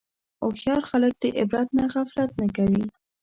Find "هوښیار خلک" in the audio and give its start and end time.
0.41-1.13